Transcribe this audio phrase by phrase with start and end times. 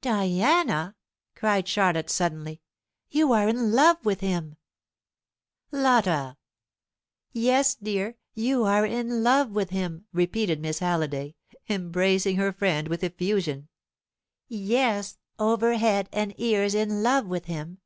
[0.00, 0.96] "Diana,"
[1.36, 2.60] cried Charlotte, suddenly,
[3.08, 4.56] "you are in love with him!"
[5.70, 6.38] "Lotta!"
[7.30, 11.36] "Yes, dear, you are in love with him," repeated Miss Halliday,
[11.68, 13.68] embracing her friend with effusion;
[14.48, 17.78] "yes, over head and ears in love with him.